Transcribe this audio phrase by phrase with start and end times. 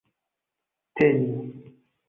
[0.95, 1.27] teni